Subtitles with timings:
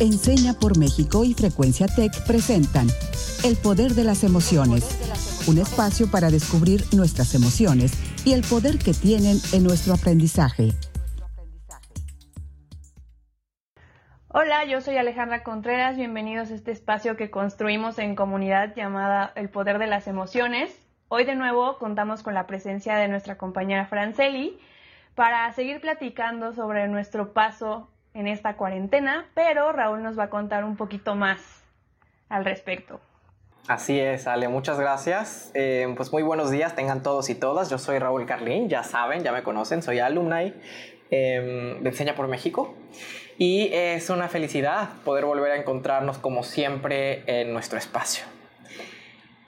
[0.00, 2.86] Enseña por México y Frecuencia Tech presentan
[3.44, 4.82] El Poder de las Emociones,
[5.46, 7.92] un espacio para descubrir nuestras emociones
[8.24, 10.70] y el poder que tienen en nuestro aprendizaje.
[14.28, 19.50] Hola, yo soy Alejandra Contreras, bienvenidos a este espacio que construimos en comunidad llamada El
[19.50, 20.74] Poder de las Emociones.
[21.08, 24.58] Hoy de nuevo contamos con la presencia de nuestra compañera Franceli
[25.14, 30.64] para seguir platicando sobre nuestro paso en esta cuarentena, pero Raúl nos va a contar
[30.64, 31.62] un poquito más
[32.28, 33.00] al respecto.
[33.68, 35.50] Así es, Ale, muchas gracias.
[35.54, 37.70] Eh, pues muy buenos días, tengan todos y todas.
[37.70, 40.54] Yo soy Raúl Carlín, ya saben, ya me conocen, soy alumni
[41.10, 42.74] em, de Enseña por México.
[43.38, 48.24] Y es una felicidad poder volver a encontrarnos como siempre en nuestro espacio.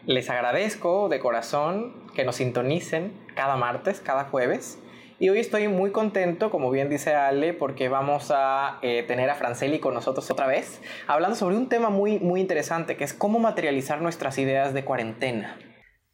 [0.06, 4.78] Les agradezco de corazón que nos sintonicen cada martes, cada jueves.
[5.22, 9.36] Y hoy estoy muy contento, como bien dice Ale, porque vamos a eh, tener a
[9.36, 13.38] Franceli con nosotros otra vez, hablando sobre un tema muy, muy interesante, que es cómo
[13.38, 15.56] materializar nuestras ideas de cuarentena.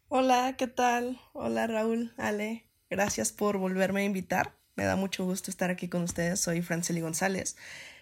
[0.09, 1.19] Hola, ¿qué tal?
[1.33, 4.53] Hola Raúl, Ale, gracias por volverme a invitar.
[4.75, 6.39] Me da mucho gusto estar aquí con ustedes.
[6.39, 7.57] Soy Franceli González,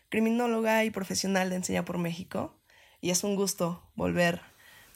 [0.10, 2.60] criminóloga y profesional de Enseña por México.
[3.00, 4.42] Y es un gusto volver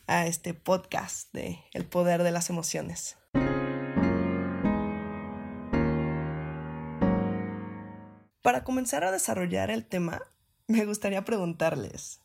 [0.07, 3.15] a este podcast de El Poder de las Emociones.
[8.41, 10.23] Para comenzar a desarrollar el tema,
[10.67, 12.21] me gustaría preguntarles,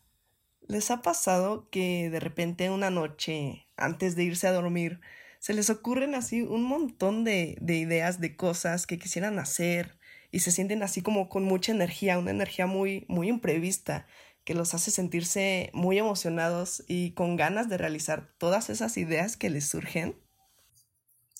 [0.67, 5.01] ¿les ha pasado que de repente una noche, antes de irse a dormir,
[5.41, 9.99] se les ocurren así un montón de, ideas de cosas que quisieran hacer
[10.31, 14.07] y se sienten así como con mucha energía, una energía muy, muy imprevista
[14.45, 19.51] que los hace sentirse muy emocionados y con ganas de realizar todas esas ideas que
[19.51, 20.17] les surgen?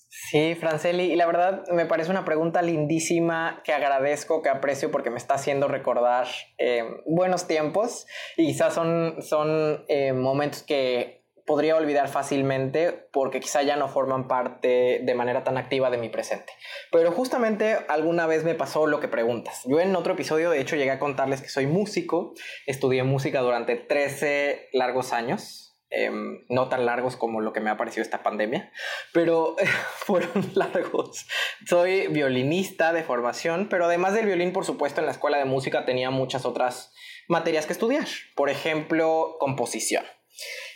[0.09, 5.11] Sí, Franceli, y la verdad me parece una pregunta lindísima que agradezco, que aprecio porque
[5.11, 11.77] me está haciendo recordar eh, buenos tiempos y quizás son, son eh, momentos que podría
[11.77, 16.53] olvidar fácilmente porque quizá ya no forman parte de manera tan activa de mi presente.
[16.91, 19.63] Pero justamente alguna vez me pasó lo que preguntas.
[19.65, 22.35] Yo en otro episodio de hecho llegué a contarles que soy músico,
[22.67, 27.77] estudié música durante 13 largos años Em, no tan largos como lo que me ha
[27.77, 28.73] parecido esta pandemia,
[29.13, 29.55] pero
[30.05, 31.27] fueron largos.
[31.65, 35.85] Soy violinista de formación, pero además del violín, por supuesto, en la escuela de música
[35.85, 36.93] tenía muchas otras
[37.29, 40.05] materias que estudiar, por ejemplo, composición.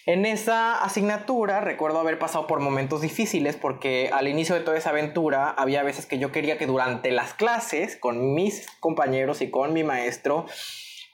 [0.06, 4.91] En esa asignatura recuerdo haber pasado por momentos difíciles porque al inicio de toda esa
[4.91, 9.75] aventura había veces que yo quería que durante las clases con mis compañeros y con
[9.75, 10.47] mi maestro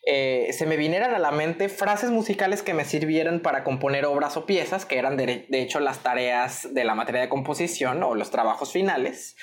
[0.08, 4.36] eh, se me vinieran a la mente frases musicales que me sirvieran para componer obras
[4.36, 8.30] o piezas, que eran de, hecho las tareas de la materia de composición o los
[8.30, 9.34] trabajos finales.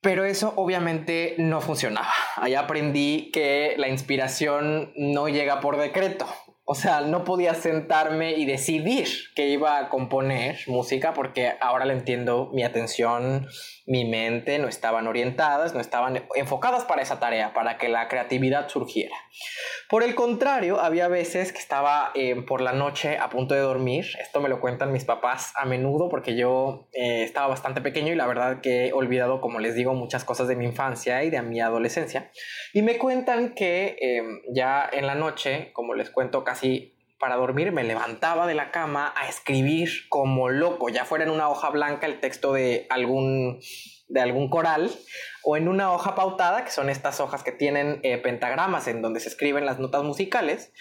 [0.00, 2.12] Pero eso obviamente no funcionaba.
[2.34, 6.26] Allá aprendí que la inspiración no llega por decreto.
[6.66, 11.92] O sea, no podía sentarme y decidir que iba a componer música porque ahora le
[11.92, 13.46] entiendo mi atención
[13.86, 18.68] mi mente no estaban orientadas, no estaban enfocadas para esa tarea, para que la creatividad
[18.68, 19.14] surgiera.
[19.90, 24.06] Por el contrario, había veces que estaba eh, por la noche a punto de dormir,
[24.20, 28.16] esto me lo cuentan mis papás a menudo porque yo eh, estaba bastante pequeño y
[28.16, 31.42] la verdad que he olvidado, como les digo, muchas cosas de mi infancia y de
[31.42, 32.30] mi adolescencia.
[32.72, 36.53] Y me cuentan que em, ya en la noche, como les cuento casi
[37.18, 41.48] para dormir me levantaba de la cama a escribir como loco, ya fuera en una
[41.48, 43.60] hoja blanca el texto de algún,
[44.08, 44.90] de algún coral
[45.42, 49.20] o en una hoja pautada, que son estas hojas que tienen eh, pentagramas en donde
[49.20, 50.72] se escriben las notas musicales,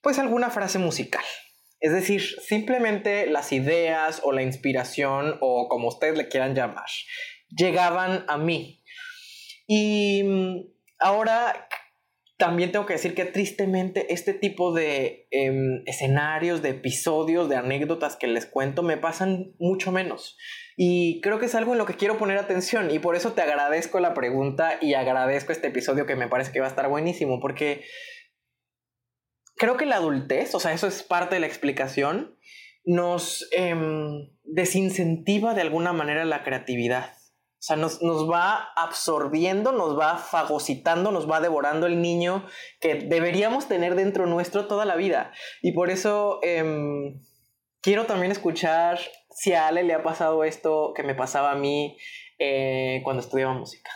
[0.00, 1.24] pues alguna frase musical.
[1.78, 6.86] Es decir, simplemente las ideas o la inspiración o como ustedes le quieran llamar,
[7.48, 8.82] llegaban a mí.
[9.68, 10.56] Y mm,
[10.98, 11.68] ahora
[12.36, 18.16] también tengo que decir que tristemente este tipo de em, escenarios, de episodios, de anécdotas
[18.16, 20.36] que les cuento me pasan mucho menos.
[20.76, 23.40] Y creo que es algo en lo que quiero poner atención y por eso te
[23.40, 27.40] agradezco la pregunta y agradezco este episodio que me parece que va a estar buenísimo
[27.40, 27.84] porque
[29.56, 32.36] creo que la adultez, o sea, eso es parte de la explicación,
[32.84, 37.14] nos em, desincentiva de alguna manera la creatividad.
[37.58, 37.98] O sea, nos,
[38.30, 42.44] va absorbiendo, nos va fagocitando, nos va devorando el niño
[42.80, 45.32] que deberíamos tener dentro nuestro toda la vida.
[45.62, 47.18] Y por eso em,
[47.80, 49.00] quiero también escuchar
[49.30, 51.96] si a Ale le ha pasado esto que me pasaba a mí
[52.38, 53.90] eh, cuando estudiaba música.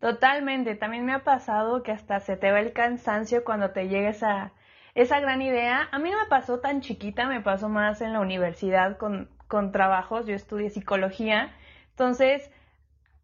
[0.00, 4.08] Totalmente, también me ha pasado que hasta se te va el cansancio cuando te llega
[4.08, 4.54] esa,
[4.94, 5.88] esa gran idea.
[5.92, 9.70] A mí no me pasó tan chiquita, me pasó más en la universidad con, con
[9.70, 11.54] trabajos, yo estudié psicología
[12.00, 12.50] entonces,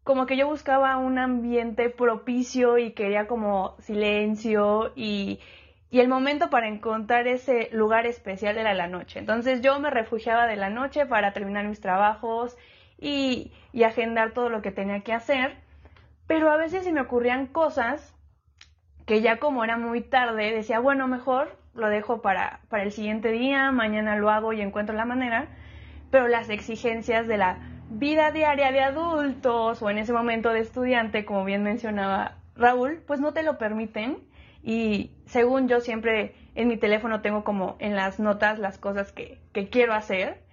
[0.03, 5.39] como que yo buscaba un ambiente propicio y quería como silencio y,
[5.89, 9.17] y el momento para encontrar ese lugar especial era la noche.
[9.17, 12.55] Entonces yo me refugiaba de la noche para terminar mis trabajos
[12.99, 15.57] y, y agendar todo lo que tenía que hacer,
[16.27, 18.15] pero a veces se me ocurrían cosas
[19.07, 23.31] que ya como era muy tarde, decía, bueno, mejor lo dejo para, para el siguiente
[23.31, 25.47] día, mañana lo hago y encuentro la manera,
[26.11, 31.25] pero las exigencias de la vida diaria de adultos o en ese momento de estudiante,
[31.25, 34.17] como bien mencionaba Raúl, pues no te lo permiten.
[34.63, 39.39] Y según yo siempre en mi teléfono tengo como en las notas las cosas que,
[39.53, 40.43] que quiero hacer.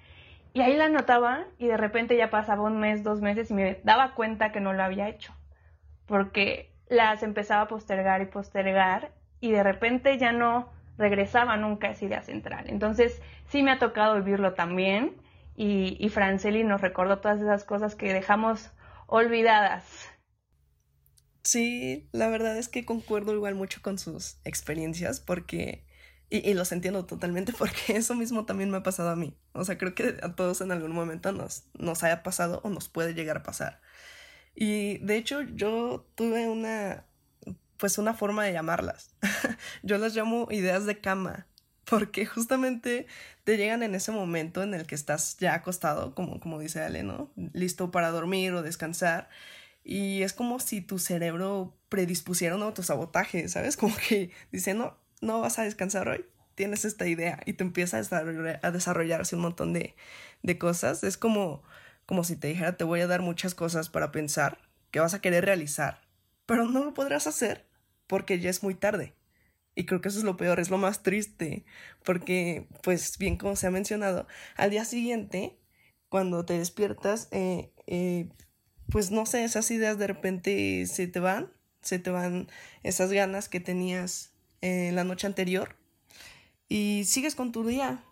[0.52, 3.80] Y ahí la anotaba y de repente ya pasaba un mes, dos meses y me
[3.82, 5.34] daba cuenta que no lo había hecho.
[6.06, 9.10] Porque las empezaba a postergar y postergar
[9.40, 12.66] y de repente ya no regresaba nunca a esa idea central.
[12.68, 15.16] Entonces sí me ha tocado vivirlo también
[15.56, 18.70] y, y Franceli nos recordó todas esas cosas que dejamos
[19.06, 19.84] olvidadas.
[21.42, 25.86] Sí, la verdad es que concuerdo igual mucho con sus experiencias porque,
[26.30, 29.36] y, y, los entiendo totalmente porque eso mismo también me ha pasado a mí.
[29.52, 32.88] O sea, creo que a todos en algún momento nos, nos haya pasado o nos
[32.88, 33.80] puede llegar a pasar.
[34.54, 37.06] Y de hecho yo tuve una,
[37.76, 39.14] pues una forma de llamarlas.
[39.82, 41.46] yo las llamo ideas de cama
[41.84, 43.06] porque justamente
[43.44, 47.02] te llegan en ese momento en el que estás ya acostado, como, como dice Ale,
[47.02, 47.30] ¿no?
[47.52, 49.28] Listo para dormir o descansar.
[49.84, 53.76] Y es como si tu cerebro predispusiera un autosabotaje, ¿sabes?
[53.76, 57.98] Como que dice, no, no vas a descansar hoy, tienes esta idea y te empieza
[57.98, 59.94] a, desarrollar, a desarrollarse un montón de,
[60.42, 61.04] de cosas.
[61.04, 61.62] Es como,
[62.06, 64.58] como si te dijera, te voy a dar muchas cosas para pensar
[64.90, 66.00] que vas a querer realizar,
[66.46, 67.66] pero no lo podrás hacer
[68.06, 69.14] porque ya es muy tarde.
[69.74, 71.64] Y creo que eso es lo peor, es lo más triste,
[72.04, 74.26] porque, pues bien como se ha mencionado,
[74.56, 75.58] al día siguiente,
[76.08, 78.28] cuando te despiertas, eh, eh,
[78.90, 81.50] pues no sé, esas ideas de repente se te van,
[81.80, 82.48] se te van
[82.82, 85.76] esas ganas que tenías eh, la noche anterior
[86.68, 88.04] y sigues con tu día,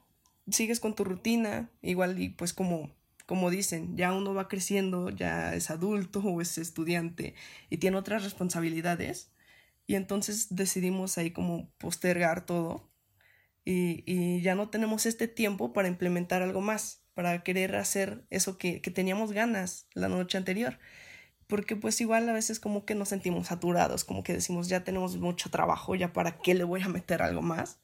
[0.50, 2.90] sigues con tu rutina, igual y pues como
[3.26, 7.34] como dicen, ya uno va creciendo, ya es adulto o es estudiante
[7.70, 9.30] y tiene otras responsabilidades
[9.86, 12.92] y entonces decidimos ahí como postergar todo
[13.64, 18.58] y, y, ya no tenemos este tiempo para implementar algo más, para querer hacer eso
[18.58, 20.78] que, que teníamos ganas la noche anterior.
[21.46, 25.16] Porque pues igual a veces como que nos sentimos saturados, como que decimos ya tenemos
[25.16, 27.80] mucho trabajo, ya para qué le voy a meter algo más.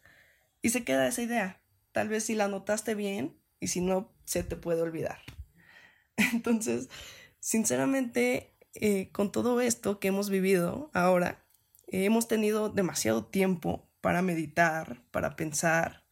[0.63, 1.63] Y se queda esa idea.
[1.93, 5.21] Tal vez si la notaste bien y si no, se te puede olvidar.
[6.33, 6.89] Entonces,
[7.41, 11.45] sinceramente, eh, con todo esto que hemos vivido ahora,
[11.91, 16.05] hemos tenido demasiado tiempo para meditar, para pensar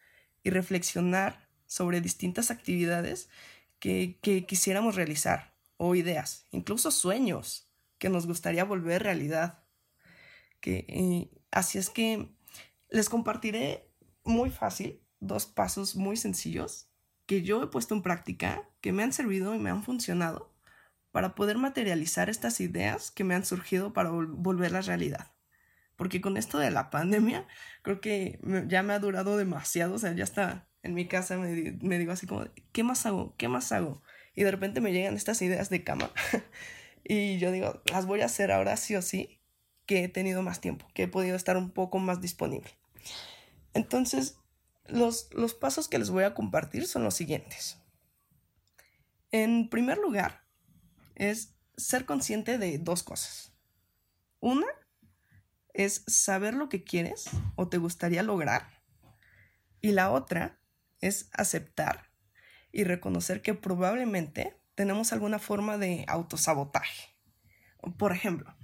[0.43, 3.29] y reflexionar sobre distintas actividades
[3.79, 9.63] que, quisiéramos realizar o ideas, incluso sueños que nos gustaría volver realidad.
[10.61, 12.29] Que, eh, así es que
[12.89, 13.91] les compartiré
[14.25, 16.89] muy fácil dos pasos muy sencillos
[17.27, 20.55] que yo he puesto en práctica, que me han servido y me han funcionado
[21.11, 25.36] para poder materializar estas ideas que me han surgido para volverlas realidad
[25.97, 27.47] porque con esto de la pandemia
[27.83, 28.39] creo que
[28.69, 32.13] ya me ha durado demasiado, o sea, ya está en mi casa me, me digo
[32.13, 33.35] así como, ¿qué más hago?
[33.37, 34.03] ¿Qué más hago?
[34.35, 36.11] Y de repente me llegan estas ideas de cama
[37.05, 39.41] y yo digo, las voy a hacer ahora sí o sí,
[39.87, 42.71] que he tenido más tiempo, que he podido estar un poco más disponible.
[43.73, 44.39] Entonces,
[44.87, 47.79] los, los pasos que les voy a compartir son los siguientes.
[49.31, 50.45] En primer lugar,
[51.15, 53.53] es ser consciente de dos cosas.
[54.41, 54.67] Una,
[55.77, 58.83] es saber lo que quieres o te gustaría lograr.
[59.81, 60.59] Y la otra
[61.01, 62.11] es aceptar
[62.73, 67.15] y reconocer que probablemente tenemos alguna forma de autosabotaje.
[67.99, 68.57] Por ejemplo,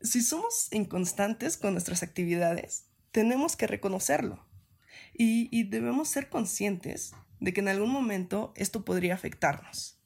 [0.00, 4.46] si somos inconstantes con nuestras actividades, tenemos que reconocerlo
[5.14, 9.98] y, debemos ser conscientes de que en algún momento esto podría afectarnos.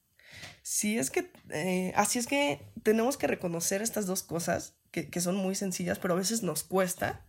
[0.63, 5.37] Si es que, eh, así es que tenemos que reconocer estas dos cosas que, son
[5.37, 7.25] muy sencillas, pero a veces nos cuesta,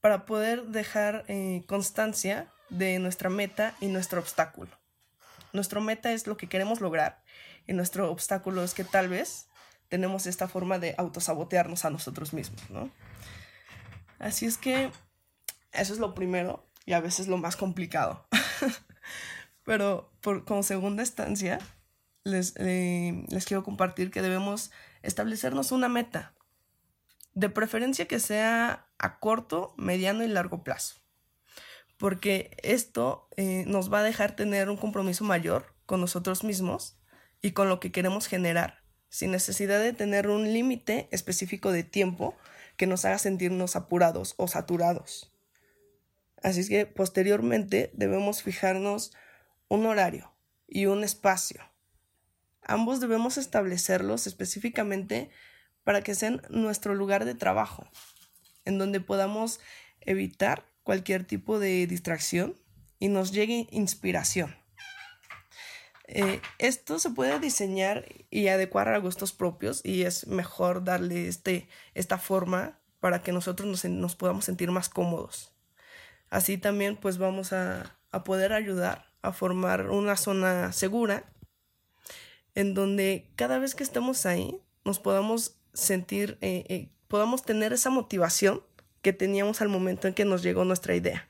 [0.00, 4.70] para poder dejar eh, constancia de nuestra meta y nuestro obstáculo.
[5.52, 7.22] Nuestro meta es lo que queremos lograr
[7.66, 9.46] y nuestro obstáculo es que tal vez
[9.88, 12.90] tenemos esta forma de autosabotearnos a nosotros mismos, ¿no?
[14.18, 14.90] Así es que
[15.72, 18.26] eso es lo primero y a veces lo más complicado.
[19.64, 21.58] Pero por, como segunda instancia,
[22.24, 24.70] les, eh, les quiero compartir que debemos
[25.02, 26.34] establecernos una meta,
[27.36, 30.96] de preferencia que sea a corto, mediano y largo plazo,
[31.98, 36.98] porque esto eh, nos va a dejar tener un compromiso mayor con nosotros mismos
[37.42, 42.34] y con lo que queremos generar, sin necesidad de tener un límite específico de tiempo
[42.78, 45.30] que nos haga sentirnos apurados o saturados.
[46.42, 49.12] Así es que posteriormente debemos fijarnos
[49.68, 50.32] un horario
[50.66, 51.60] y un espacio.
[52.62, 55.30] Ambos debemos establecerlos específicamente
[55.86, 57.86] para que sean nuestro lugar de trabajo,
[58.64, 59.60] en donde podamos
[60.00, 62.56] evitar cualquier tipo de distracción
[62.98, 64.56] y nos llegue inspiración.
[66.08, 71.68] Eh, esto se puede diseñar y adecuar a gustos propios y es mejor darle este,
[71.94, 75.52] esta forma para que nosotros nos, podamos sentir más cómodos.
[76.30, 81.32] Así también pues vamos a, a poder ayudar a formar una zona segura
[82.56, 87.90] en donde cada vez que estemos ahí nos podamos sentir, eh, eh, podamos tener esa
[87.90, 88.62] motivación
[89.02, 91.28] que teníamos al momento en que nos llegó nuestra idea.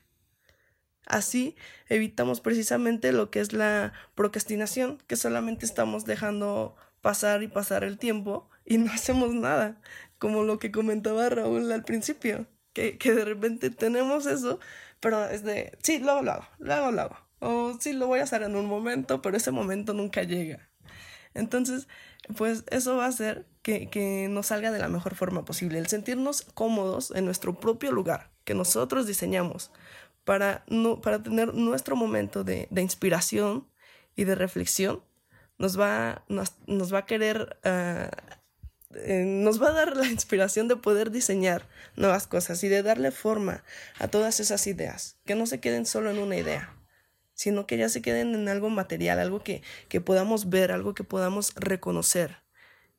[1.05, 1.55] Así
[1.87, 7.97] evitamos precisamente lo que es la procrastinación, que solamente estamos dejando pasar y pasar el
[7.97, 9.79] tiempo y no hacemos nada,
[10.17, 14.59] como lo que comentaba Raúl al principio, que, que de repente tenemos eso,
[14.99, 18.23] pero es de, sí, luego lo hago, luego lo hago, o sí, lo voy a
[18.23, 20.69] hacer en un momento, pero ese momento nunca llega.
[21.37, 21.87] Entonces,
[22.35, 25.87] pues eso va a hacer que, que nos salga de la mejor forma posible, el
[25.87, 29.71] sentirnos cómodos en nuestro propio lugar, que nosotros diseñamos,
[30.25, 33.67] para, no, para tener nuestro momento de, de, inspiración
[34.15, 35.01] y de reflexión,
[35.57, 38.09] nos va, nos, nos va a querer, uh,
[38.95, 43.11] eh, nos va a dar la inspiración de poder diseñar nuevas cosas y de darle
[43.11, 43.63] forma
[43.99, 46.76] a todas esas ideas, que no se queden solo en una idea,
[47.37, 51.03] sino que ya se queden en algo material, algo que, que podamos ver, algo que
[51.03, 52.37] podamos reconocer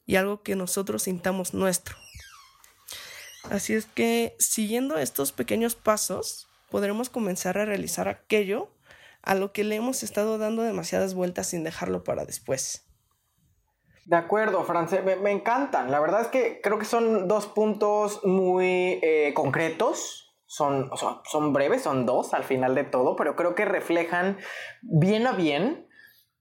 [0.06, 1.96] y algo que nosotros sintamos nuestro.
[3.50, 8.70] Así es que siguiendo estos pequeños pasos, podremos comenzar a realizar aquello
[9.22, 12.86] a lo que le hemos estado dando demasiadas vueltas sin dejarlo para después.
[14.04, 15.90] De acuerdo, France, me, me encantan.
[15.90, 20.27] La verdad es que creo que son dos puntos muy eh, concretos.
[20.50, 24.38] Son, son, son, breves, son dos al final de todo, pero creo que reflejan
[24.82, 25.86] bien a bien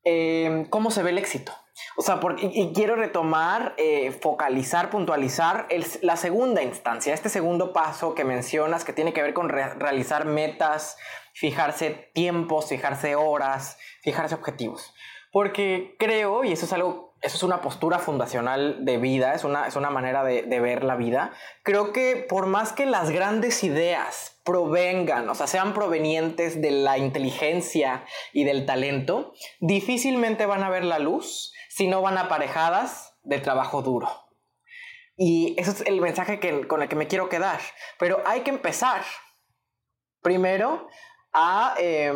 [0.03, 1.51] eh, cómo se ve el éxito.
[1.95, 7.73] O sea, porque, y, quiero retomar, eh, focalizar, puntualizar el, la segunda instancia, este segundo
[7.73, 10.97] paso que mencionas que tiene que ver con re realizar metas,
[11.33, 14.93] fijarse tiempos, fijarse horas, fijarse objetivos.
[15.31, 19.67] Porque creo, y eso es algo, eso es una postura fundacional de vida, es una,
[19.67, 21.31] es una manera de, de ver la vida,
[21.63, 26.97] creo que por más que las grandes ideas provengan, o sea, sean provenientes de la
[26.97, 33.39] inteligencia y del talento, difícilmente van a ver la luz si no van aparejadas de
[33.39, 34.09] trabajo duro.
[35.17, 37.59] Y ese es el mensaje que, con el que me quiero quedar.
[37.97, 39.01] Pero hay que empezar
[40.21, 40.87] primero
[41.39, 42.11] a eh,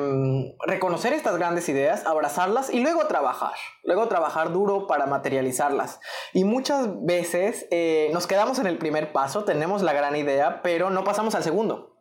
[0.65, 5.99] reconocer estas grandes ideas, abrazarlas y luego trabajar, luego trabajar duro para materializarlas.
[6.33, 10.89] Y muchas veces eh, nos quedamos en el primer paso, tenemos la gran idea, pero
[10.89, 11.99] no pasamos al segundo.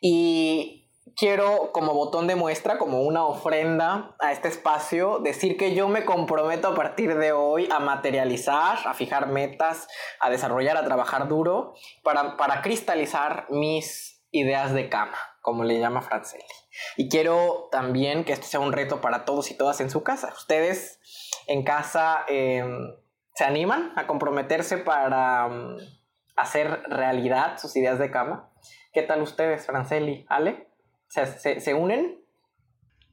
[0.00, 5.88] Y quiero como botón de muestra, como una ofrenda a este espacio, decir que yo
[5.88, 9.86] me comprometo a partir de hoy a materializar, a fijar metas,
[10.18, 16.00] a desarrollar, a trabajar duro para, para cristalizar mis ideas de cama, como le llama
[16.00, 16.44] Franceli.
[16.96, 20.32] Y quiero también que esto sea un reto para todos y todas en su casa.
[20.34, 21.00] Ustedes
[21.48, 22.64] en casa eh,
[23.34, 25.76] se animan a comprometerse para um,
[26.36, 28.50] hacer realidad sus ideas de cama.
[28.92, 30.24] ¿Qué tal ustedes, Franceli?
[30.28, 30.68] ¿Ale?
[31.08, 32.20] ¿Se, se, unen?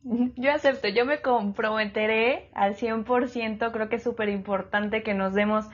[0.35, 5.65] Yo acepto, yo me comprometeré al 100%, creo que es súper importante que nos demos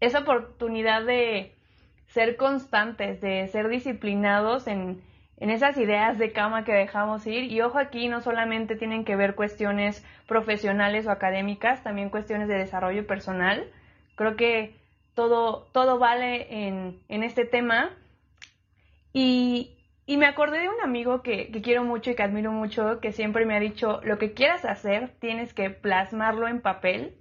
[0.00, 1.54] esa oportunidad de
[2.08, 5.02] ser constantes, de ser disciplinados en,
[5.38, 7.44] en esas ideas de cama que dejamos ir.
[7.44, 12.54] Y ojo aquí, no solamente tienen que ver cuestiones profesionales o académicas, también cuestiones de
[12.54, 13.64] desarrollo personal.
[14.16, 14.74] Creo que
[15.14, 17.90] todo, todo vale en, en este tema.
[19.12, 19.76] Y,
[20.06, 23.12] y me acordé de un amigo que, que, quiero mucho y que admiro mucho, que
[23.12, 27.16] siempre me ha dicho, lo que quieras hacer, tienes que plasmarlo en papel,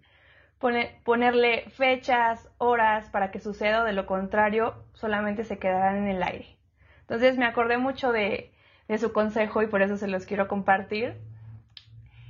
[0.60, 6.24] pone, ponerle fechas, horas para que suceda, de lo contrario, solamente se quedarán en el
[6.24, 6.58] aire.
[7.04, 8.52] Entonces me acordé mucho de,
[8.88, 11.16] de su consejo y por eso se los quiero compartir.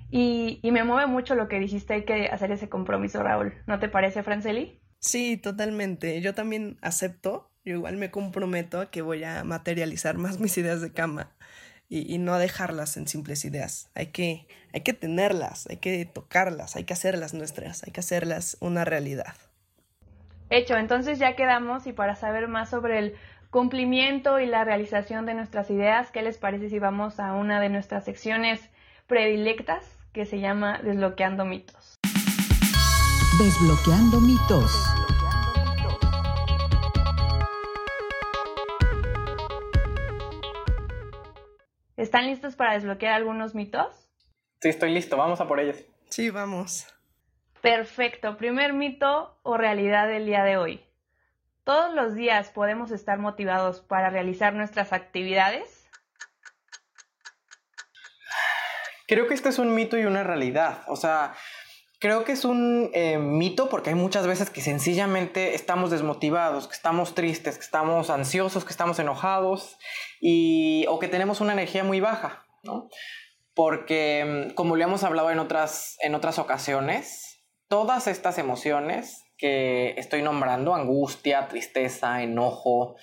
[0.09, 3.53] Y, y, me mueve mucho lo que dijiste, hay que hacer ese compromiso, Raúl.
[3.65, 4.79] ¿No te parece, Franceli?
[4.99, 6.21] Sí, totalmente.
[6.21, 10.81] Yo también acepto yo igual me comprometo a que voy a materializar más mis ideas
[10.81, 11.31] de cama
[11.87, 13.89] y, y, no dejarlas en simples ideas.
[13.95, 18.57] Hay que, hay que tenerlas, hay que tocarlas, hay que hacerlas nuestras, hay que hacerlas
[18.59, 19.35] una realidad.
[20.49, 23.15] Hecho, entonces ya quedamos y para saber más sobre el
[23.53, 27.69] cumplimiento y la realización de nuestras ideas, ¿qué les parece si vamos a una de
[27.69, 28.59] nuestras secciones
[29.05, 31.93] predilectas que se llama Desbloqueando mitos?
[33.37, 34.71] Desbloqueando mitos.
[41.95, 44.09] ¿Están listos para desbloquear algunos mitos?
[44.61, 45.15] Sí, estoy listo.
[45.15, 45.77] Vamos a por ellos.
[46.09, 46.87] Sí, vamos.
[47.61, 48.35] Perfecto.
[48.35, 50.92] Primer mito o realidad del día de hoy.
[51.63, 55.87] ¿Todos los días podemos estar motivados para realizar nuestras actividades?
[59.07, 60.83] Creo que este es un mito y una realidad.
[60.87, 61.35] O sea,
[61.99, 66.75] creo que es un eh, mito porque hay muchas veces que sencillamente estamos desmotivados, que
[66.75, 69.77] estamos tristes, que estamos ansiosos, que estamos enojados
[70.19, 72.89] y, o que tenemos una energía muy baja, ¿no?
[73.53, 79.93] Porque, mm, como lo hemos hablado en otras, en otras ocasiones, todas estas emociones que
[79.97, 82.95] estoy nombrando, angustia, tristeza, enojo,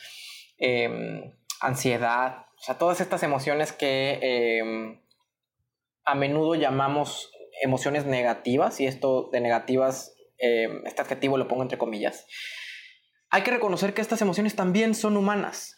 [0.57, 5.03] em, ansiedad, o sea, todas estas emociones que em,
[6.07, 7.31] a menudo llamamos
[7.63, 12.27] emociones negativas, y esto de negativas, em, este adjetivo lo pongo entre comillas,
[13.29, 15.77] hay que reconocer que estas emociones también son humanas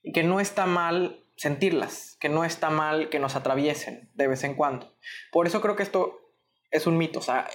[0.00, 4.44] y que no está mal sentirlas, que no está mal que nos atraviesen de vez
[4.44, 4.96] en cuando.
[5.32, 6.20] Por eso creo que esto
[6.70, 7.48] es un mito, o sea,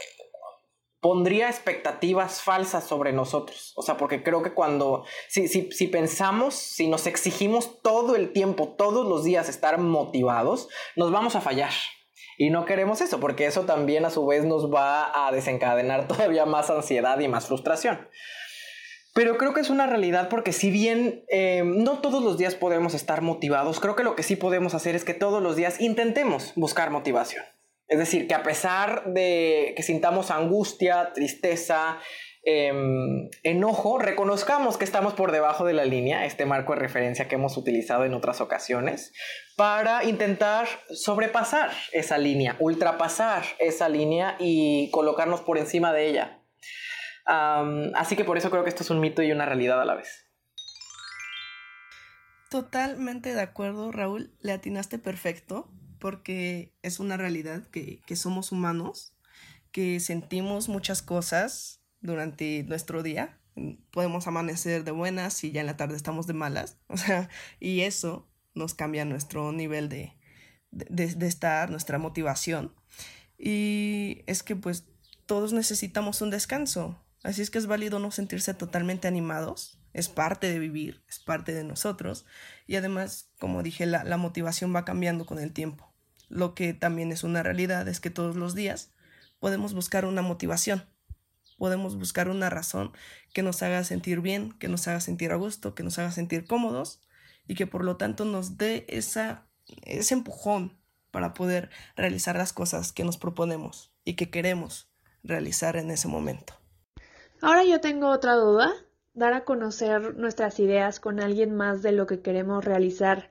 [1.02, 3.74] pondría expectativas falsas sobre nosotros.
[3.76, 8.34] O sea, porque creo que cuando, si, si, si, pensamos, si nos exigimos todo el
[8.34, 11.72] tiempo, todos los días estar motivados, nos vamos a fallar.
[12.38, 16.46] Y no queremos eso, porque eso también a su vez nos va a desencadenar todavía
[16.46, 18.08] más ansiedad y más frustración.
[19.14, 22.94] Pero creo que es una realidad porque si bien eh, no todos los días podemos
[22.94, 26.54] estar motivados, creo que lo que sí podemos hacer es que todos los días intentemos
[26.56, 27.44] buscar motivación.
[27.90, 31.98] Es decir, que a pesar de que sintamos angustia, tristeza,
[32.44, 37.36] em, enojo, reconozcamos que estamos por debajo de la línea, este marco de referencia que
[37.36, 39.12] hemos utilizado en otras ocasiones,
[39.58, 46.36] para intentar sobrepasar esa línea, ultrapasar esa línea y colocarnos por encima de ella.
[47.96, 49.96] así que por eso creo que esto es un mito y una realidad a la
[49.96, 50.26] vez.
[52.50, 54.32] Totalmente de acuerdo, Raúl.
[54.42, 55.70] Le atinaste perfecto
[56.00, 59.14] porque es una realidad que, somos humanos,
[59.72, 63.38] que sentimos muchas cosas durante nuestro día.
[63.92, 66.78] Podemos amanecer de buenas y ya en la tarde estamos de malas.
[66.88, 70.18] O sea, y eso nos cambia nuestro nivel de,
[70.72, 72.74] de, estar, nuestra motivación.
[73.38, 74.86] Y es que pues
[75.26, 77.00] todos necesitamos un descanso.
[77.24, 79.78] Así es que es válido no sentirse totalmente animados.
[79.92, 82.26] Es parte de vivir, es parte de nosotros.
[82.68, 85.89] Y además, como dije, la motivación va cambiando con el tiempo.
[86.30, 88.92] Lo que también es una realidad es que todos los días
[89.40, 90.86] podemos buscar una motivación,
[91.58, 92.94] podemos buscar una razón
[93.34, 96.46] que nos haga sentir bien, que nos haga sentir a gusto, que nos haga sentir
[96.46, 97.02] cómodos
[97.48, 99.48] y que por lo tanto nos dé esa,
[99.84, 100.80] ese empujón
[101.12, 104.90] para poder realizar las cosas que nos proponemos y que queremos
[105.24, 106.54] realizar en ese momento.
[107.42, 108.72] Ahora yo tengo otra duda.
[109.14, 113.29] Dar a conocer nuestras ideas con alguien más de lo que queremos realizar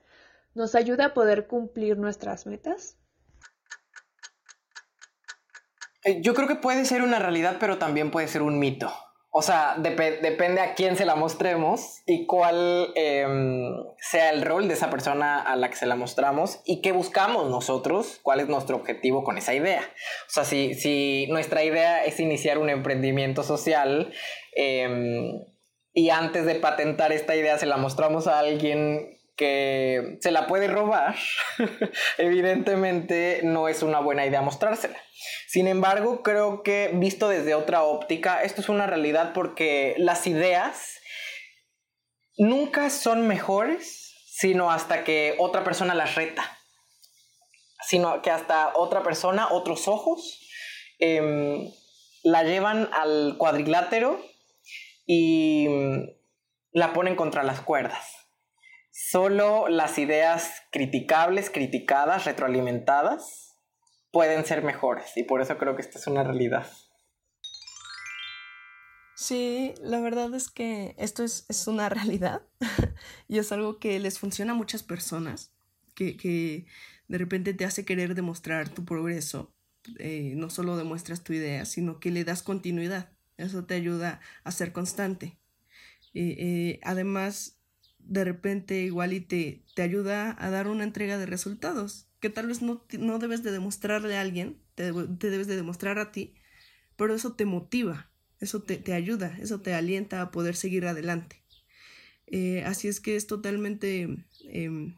[0.59, 2.99] nos ayuda a poder cumplir nuestras metas?
[6.05, 8.93] Eh, yo creo que puede ser una realidad, pero también puede ser un mito.
[9.31, 14.75] O sea, depende a quién se la mostremos y cuál em, sea el rol de
[14.75, 18.77] esa persona a la que se la mostramos y qué buscamos nosotros, cuál es nuestro
[18.77, 19.83] objetivo con esa idea.
[20.27, 24.13] O sea, si, si nuestra idea es iniciar un emprendimiento social
[24.57, 25.45] em,
[25.93, 30.67] y antes de patentar esta idea se la mostramos a alguien que se la puede
[30.67, 31.17] robar,
[32.19, 34.99] evidentemente no es una buena idea mostrársela.
[35.47, 40.99] Sin embargo, creo que visto desde otra óptica, esto es una realidad porque las ideas
[42.37, 46.59] nunca son mejores, sino hasta que otra persona las reta,
[47.87, 50.41] sino que hasta otra persona, otros ojos,
[50.99, 51.71] em,
[52.25, 54.21] la llevan al cuadrilátero
[55.07, 55.69] y
[56.73, 58.18] la ponen contra las cuerdas.
[59.01, 63.55] Solo las ideas criticables, criticadas, retroalimentadas,
[64.11, 66.67] pueden ser mejores y por eso creo que esta es una realidad.
[69.15, 72.43] Sí, la verdad es que esto es, una realidad
[73.29, 75.55] y es algo que les funciona a muchas personas,
[75.95, 76.67] que,
[77.07, 79.55] de repente te hace querer demostrar tu progreso.
[80.01, 83.13] Eh, no solo demuestras tu idea, sino que le das continuidad.
[83.37, 85.39] Eso te ayuda a ser constante.
[86.15, 87.58] Eh, además,
[88.09, 92.49] de repente igual y te, te ayuda a dar una entrega de resultados que tal
[92.49, 96.35] vez no, no debes de demostrarle a alguien, te, debes de demostrar a ti,
[96.97, 101.43] pero eso te motiva, eso te, te ayuda, eso te alienta a poder seguir adelante.
[102.27, 104.09] Eh, así es que es totalmente
[104.45, 104.97] em,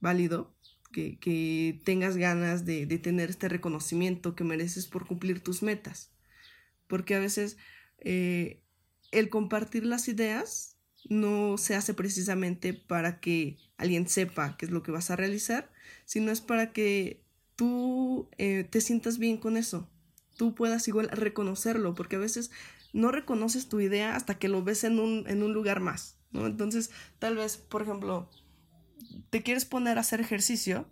[0.00, 0.54] válido
[0.92, 6.12] que, que, tengas ganas de, de tener este reconocimiento que mereces por cumplir tus metas
[6.88, 7.56] porque a veces
[7.98, 8.60] eh,
[9.12, 10.76] el compartir las ideas
[11.08, 15.70] no se hace precisamente para que alguien sepa qué es lo que vas a realizar,
[16.04, 17.22] sino es para que
[17.56, 19.88] tú eh, te sientas bien con eso,
[20.36, 22.50] tú puedas igual reconocerlo, porque a veces
[22.92, 26.46] no reconoces tu idea hasta que lo ves en un, en un lugar más, ¿no?
[26.46, 28.30] Entonces, tal vez, por ejemplo,
[29.30, 30.88] te quieres poner a hacer ejercicio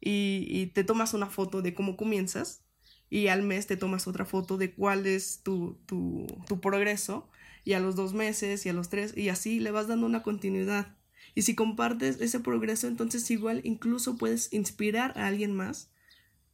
[0.00, 2.62] y, y te tomas una foto de cómo comienzas
[3.08, 7.28] y al mes te tomas otra foto de cuál es tu, tu, tu progreso
[7.66, 10.22] y a los dos meses y a los tres y así le vas dando una
[10.22, 10.96] continuidad.
[11.34, 15.90] Y si compartes ese progreso, entonces igual incluso puedes inspirar a alguien más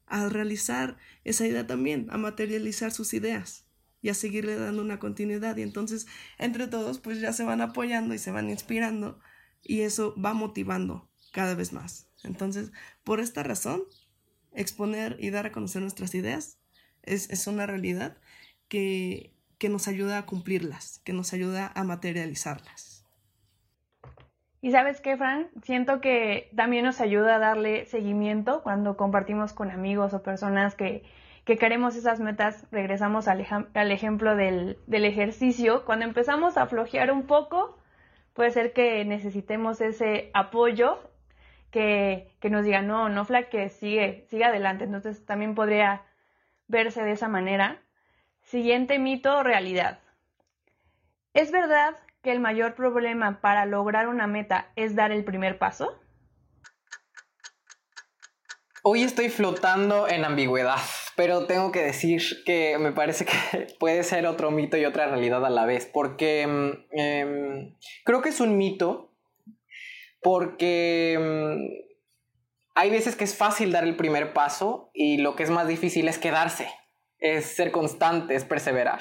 [0.06, 3.66] a realizar esa idea también, a materializar sus ideas
[4.00, 5.54] y a seguirle dando una continuidad.
[5.58, 6.06] Y entonces,
[6.38, 9.20] entre todos, pues ya se van apoyando y se van inspirando
[9.62, 12.08] y eso va motivando cada vez más.
[12.24, 12.72] Entonces,
[13.04, 13.82] por esta razón,
[14.54, 16.58] exponer y dar a conocer nuestras ideas
[17.02, 18.16] es, es una realidad
[18.68, 19.31] que
[19.62, 23.06] que nos ayuda a cumplirlas, que nos ayuda a materializarlas.
[24.60, 29.70] Y sabes qué, Fran, siento que también nos ayuda a darle seguimiento cuando compartimos con
[29.70, 31.04] amigos o personas que,
[31.44, 32.66] queremos esas metas.
[32.72, 33.40] Regresamos al,
[33.92, 35.84] ejemplo del, del, ejercicio.
[35.84, 37.78] Cuando empezamos a flojear un poco,
[38.32, 41.08] puede ser que necesitemos ese apoyo
[41.70, 44.82] que, que nos diga, no, no flaque, sigue, sigue adelante.
[44.82, 46.02] Entonces también podría
[46.66, 47.80] verse de esa manera.
[48.44, 49.98] Siguiente mito realidad.
[51.34, 55.98] ¿Es verdad que el mayor problema para lograr una meta es dar el primer paso?
[58.82, 60.80] Hoy estoy flotando en ambigüedad,
[61.16, 63.32] pero tengo que decir que me parece que
[63.78, 68.28] puede ser otro mito y otra realidad a la vez, porque mm, em, creo que
[68.28, 69.14] es un mito,
[70.20, 71.92] porque mm,
[72.74, 76.08] hay veces que es fácil dar el primer paso y lo que es más difícil
[76.08, 76.68] es quedarse
[77.22, 79.00] es ser constante, es perseverar.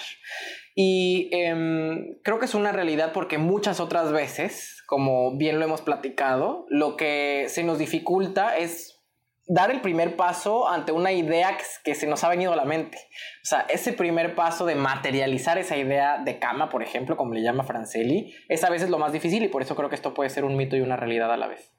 [0.76, 5.82] Y em, creo que es una realidad porque muchas otras veces, como bien lo hemos
[5.82, 9.02] platicado, lo que se nos dificulta es
[9.48, 12.98] dar el primer paso ante una idea que, se nos ha venido a la mente.
[13.44, 17.42] O sea, ese primer paso de materializar esa idea de cama, por ejemplo, como le
[17.42, 20.30] llama Franceli, es a veces lo más difícil y por eso creo que esto puede
[20.30, 21.71] ser un mito y una realidad a la vez.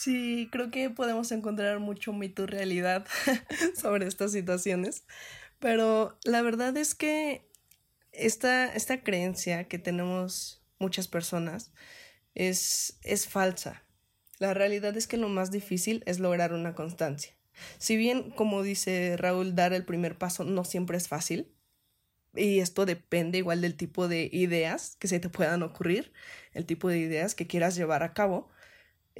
[0.00, 3.06] Sí, creo que podemos encontrar mucho mito realidad
[3.76, 5.04] sobre estas situaciones,
[5.58, 7.46] pero la verdad es que
[8.10, 11.70] esta, esta creencia que tenemos muchas personas
[12.34, 13.84] es, es falsa.
[14.38, 17.36] La realidad es que lo más difícil es lograr una constancia.
[17.76, 21.52] Si bien, como dice Raúl, dar el primer paso no siempre es fácil,
[22.34, 26.10] y esto depende igual del tipo de ideas que se te puedan ocurrir,
[26.54, 28.50] el tipo de ideas que quieras llevar a cabo,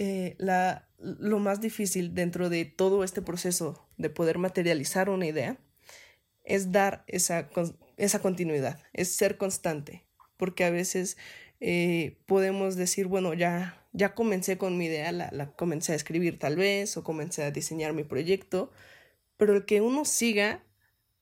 [0.03, 5.59] eh, la, lo más difícil dentro de todo este proceso de poder materializar una idea
[6.43, 7.51] es dar esa,
[7.99, 10.07] esa continuidad, es ser constante,
[10.39, 11.19] porque a veces
[11.61, 16.39] eh, podemos decir, bueno, ya, ya comencé con mi idea, la, la comencé a escribir
[16.39, 18.73] tal vez, o comencé a diseñar mi proyecto,
[19.37, 20.65] pero el que uno siga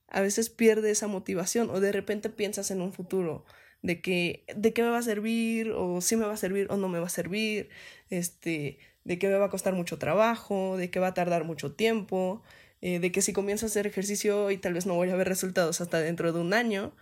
[0.07, 3.43] a veces pierde esa motivación o de repente piensas en un futuro
[3.81, 6.77] de que de qué me va a servir o si me va a servir o
[6.77, 7.69] no me va a servir,
[8.09, 11.73] este, de que me va a costar mucho trabajo, de que va a tardar mucho
[11.73, 12.43] tiempo,
[12.81, 15.27] eh, de que si comienzo a hacer ejercicio y tal vez no voy a ver
[15.27, 16.93] resultados hasta dentro de un año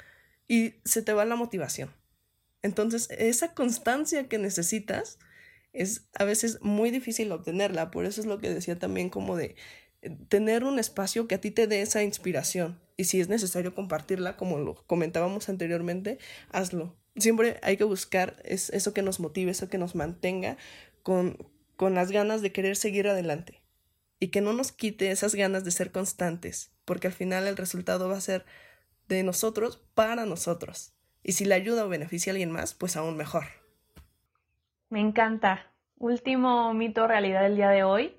[0.48, 1.92] y se te va la motivación.
[2.64, 5.20] Entonces, esa constancia que necesitas
[5.74, 9.56] es a veces muy difícil obtenerla, por eso es lo que decía también como de
[10.30, 14.38] tener un espacio que a ti te dé esa inspiración y si es necesario compartirla,
[14.38, 16.18] como lo comentábamos anteriormente,
[16.52, 16.96] hazlo.
[17.16, 20.58] Siempre hay que buscar eso que nos motive, eso que nos mantenga
[21.04, 21.38] con,
[21.76, 23.62] con las ganas de querer seguir adelante
[24.20, 28.10] y que no nos quite esas ganas de ser constantes, porque al final el resultado
[28.10, 28.46] va a ser
[29.08, 30.94] de nosotros para nosotros.
[31.24, 33.46] Y si le ayuda o beneficia a alguien más, pues aún mejor.
[34.90, 35.72] Me encanta.
[35.98, 38.17] Último mito realidad del día de hoy.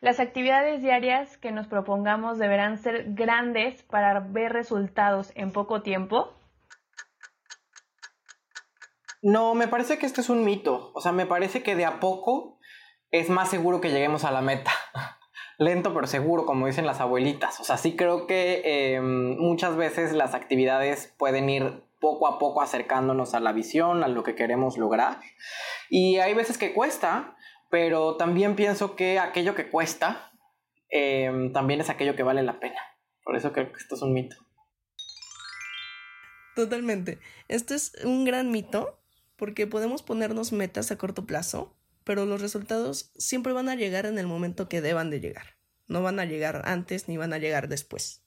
[0.00, 6.32] Las actividades diarias que nos propongamos deberán ser grandes para ver resultados en poco tiempo.
[9.20, 10.90] No, me parece que esto es un mito.
[10.94, 12.58] O sea, me parece que de a poco
[13.10, 14.70] es más seguro que lleguemos a la meta.
[15.58, 17.60] Lento pero seguro, como dicen las abuelitas.
[17.60, 22.62] O sea, sí creo que em, muchas veces las actividades pueden ir poco a poco
[22.62, 25.20] acercándonos a la visión, a lo que queremos lograr.
[25.90, 27.36] Y hay veces que cuesta,
[27.70, 30.32] pero también pienso que aquello que cuesta
[30.90, 32.80] em, también es aquello que vale la pena.
[33.24, 34.36] Por eso creo que esto es un mito.
[36.56, 37.20] Totalmente.
[37.48, 39.00] Esto es un gran mito
[39.36, 44.18] porque podemos ponernos metas a corto plazo, pero los resultados siempre van a llegar en
[44.18, 45.56] el momento que deban de llegar.
[45.86, 48.24] No van a llegar antes ni van a llegar después.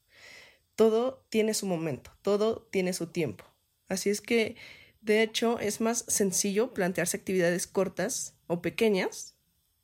[0.75, 3.45] todo tiene su momento, todo tiene su tiempo.
[3.89, 4.56] Así es que,
[5.01, 9.33] de hecho, es más sencillo plantearse actividades cortas o pequeñas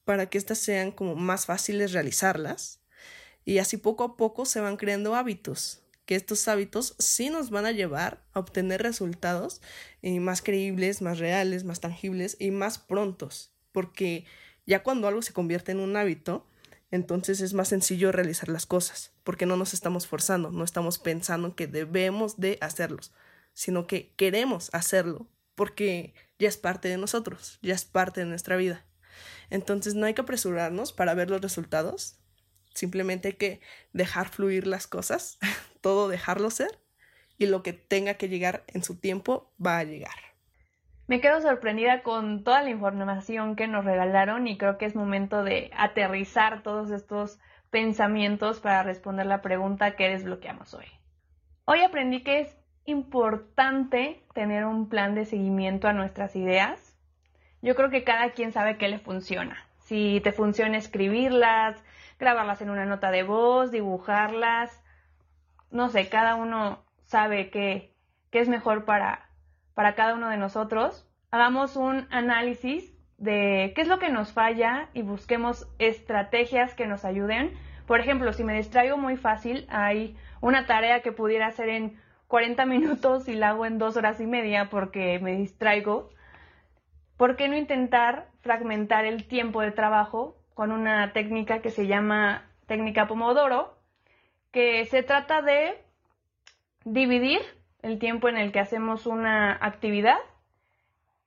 [0.09, 2.79] para que éstas sean como más fáciles realizarlas
[3.45, 7.67] y así poco a poco se van creando hábitos, que estos hábitos sí nos van
[7.67, 9.61] a llevar a obtener resultados
[10.01, 14.25] eh, más creíbles, más reales, más tangibles y más prontos, porque
[14.65, 16.47] ya cuando algo se convierte en un hábito,
[16.89, 21.55] entonces es más sencillo realizar las cosas, porque no nos estamos forzando, no estamos pensando
[21.55, 23.13] que debemos de hacerlos,
[23.53, 28.55] sino que queremos hacerlo, porque ya es parte de nosotros, ya es parte de nuestra
[28.55, 28.88] vida.
[29.49, 32.19] Entonces no hay que apresurarnos para ver los resultados,
[32.73, 33.61] simplemente hay que
[33.93, 35.39] dejar fluir las cosas,
[35.81, 36.79] todo dejarlo ser,
[37.37, 40.29] y lo que tenga que llegar en su tiempo va a llegar.
[41.07, 45.43] Me quedo sorprendida con toda la información que nos regalaron y creo que es momento
[45.43, 47.39] de aterrizar todos estos
[47.71, 50.85] pensamientos para responder la pregunta que desbloqueamos hoy.
[51.65, 56.88] Hoy aprendí que es importante tener un plan de seguimiento a nuestras ideas.
[57.61, 59.57] Yo creo que cada quien sabe qué le funciona.
[59.77, 61.83] Si te funciona escribirlas,
[62.19, 64.83] grabarlas en una nota de voz, dibujarlas,
[65.71, 67.93] no sé, cada uno sabe qué,
[68.31, 69.29] qué es mejor para,
[69.73, 74.89] para cada uno de nosotros, hagamos un análisis de qué es lo que nos falla
[74.93, 77.53] y busquemos estrategias que nos ayuden.
[77.85, 82.65] Por ejemplo, si me distraigo muy fácil, hay una tarea que pudiera hacer en 40
[82.65, 86.09] minutos y la hago en dos horas y media porque me distraigo.
[87.19, 92.49] ¿Por qué no intentar fragmentar el tiempo de trabajo con una técnica que se llama
[92.65, 93.77] técnica Pomodoro,
[94.53, 95.83] que se trata de
[96.85, 97.41] dividir
[97.81, 100.15] el tiempo en el que hacemos una actividad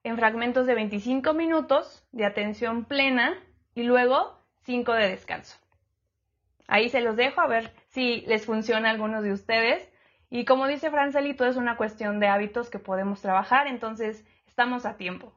[0.03, 3.39] en fragmentos de 25 minutos de atención plena
[3.75, 5.59] y luego 5 de descanso.
[6.69, 9.93] Ahí se los dejo a ver si les funciona a algunos de ustedes.
[10.31, 14.97] Y como dice Francelito, es una cuestión de hábitos que podemos trabajar, entonces estamos a
[14.97, 15.35] tiempo.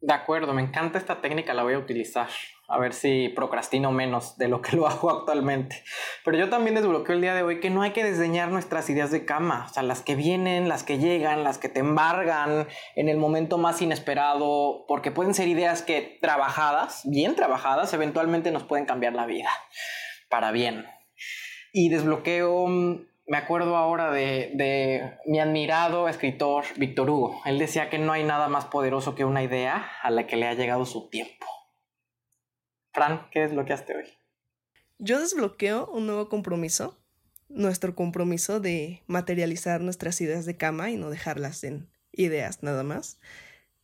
[0.00, 2.28] De acuerdo, me encanta esta técnica, la voy a utilizar.
[2.68, 5.82] A ver si procrastino menos de lo que lo hago actualmente.
[6.24, 9.10] Pero yo también desbloqueo el día de hoy que no hay que desdeñar nuestras ideas
[9.10, 9.66] de cama.
[9.68, 13.58] O sea, las que vienen, las que llegan, las que te embargan en el momento
[13.58, 19.26] más inesperado, porque pueden ser ideas que trabajadas, bien trabajadas, eventualmente nos pueden cambiar la
[19.26, 19.50] vida.
[20.28, 20.86] Para bien.
[21.72, 27.40] Y desbloqueo mm, me acuerdo ahora de, mi admirado escritor Víctor Hugo.
[27.44, 30.46] Él decía que no hay nada más poderoso que una idea a la que le
[30.46, 31.46] ha llegado su tiempo.
[32.92, 34.04] Fran, ¿qué desbloqueaste hoy?
[34.98, 36.98] Yo desbloqueo un nuevo compromiso,
[37.48, 43.20] nuestro compromiso de materializar nuestras ideas de cama y no dejarlas en ideas nada más.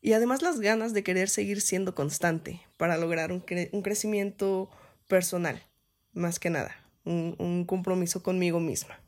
[0.00, 4.70] Y además las ganas de querer seguir siendo constante para lograr un, crecimiento
[5.06, 5.62] personal,
[6.12, 9.03] más que nada, un compromiso conmigo misma.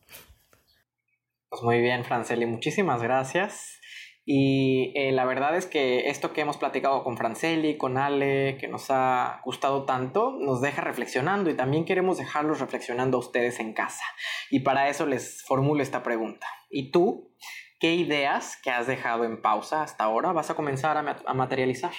[1.49, 3.81] Pues muy bien, Franceli, muchísimas gracias.
[4.25, 8.67] Y eh, la verdad es que esto que hemos platicado con Franceli, con Ale, que
[8.67, 13.73] nos ha gustado tanto, nos deja reflexionando y también queremos dejarlos reflexionando a ustedes en
[13.73, 14.03] casa.
[14.51, 16.49] Y para eso les formulo esta pregunta.
[16.69, 17.33] ¿Y tú,
[17.79, 21.93] qué ideas que has dejado en pausa hasta ahora vas a comenzar a, a materializar?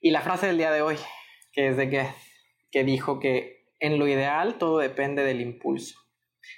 [0.00, 0.96] Y la frase del día de hoy,
[1.52, 2.14] que es de Goethe,
[2.72, 6.00] que dijo que en lo ideal todo depende del impulso.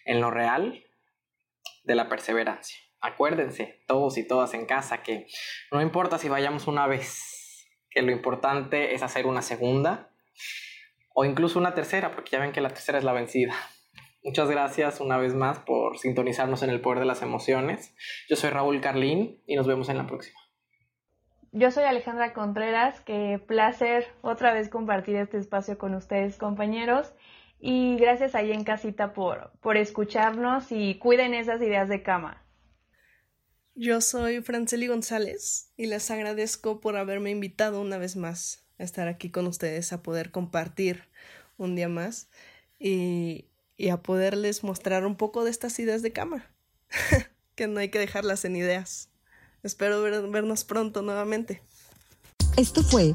[0.04, 0.84] En lo real
[1.84, 2.78] de la perseverancia.
[3.00, 5.26] Acuérdense, todos y todas en casa, que
[5.72, 10.10] no importa si vayamos una vez, que lo importante es hacer una segunda
[11.14, 13.54] o incluso una tercera, porque ya ven que la tercera es la vencida.
[14.24, 17.94] Muchas gracias una vez más por sintonizarnos en el poder de las emociones.
[18.28, 20.38] Yo soy Raúl Carlín y nos vemos en la próxima.
[21.50, 27.12] Yo soy Alejandra Contreras, qué placer otra vez compartir este espacio con ustedes compañeros
[27.64, 32.44] y gracias ahí en casita por, por escucharnos y cuiden esas ideas de cama.
[33.76, 39.06] Yo soy Franceli González y les agradezco por haberme invitado una vez más a estar
[39.06, 41.04] aquí con ustedes, a poder compartir
[41.56, 42.28] un día más
[42.80, 43.46] y,
[43.76, 46.50] y a poderles mostrar un poco de estas ideas de cama,
[47.54, 49.08] que no hay que dejarlas en ideas.
[49.62, 51.62] Espero vernos pronto nuevamente.
[52.56, 53.14] Esto fue